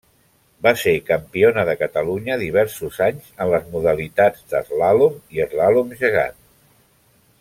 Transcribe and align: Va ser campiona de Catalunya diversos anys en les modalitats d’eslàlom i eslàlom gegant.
Va 0.67 0.71
ser 0.83 0.93
campiona 1.09 1.65
de 1.67 1.75
Catalunya 1.81 2.37
diversos 2.43 2.97
anys 3.09 3.27
en 3.45 3.51
les 3.51 3.69
modalitats 3.75 4.49
d’eslàlom 4.55 5.21
i 5.37 5.45
eslàlom 5.47 5.93
gegant. 6.01 6.43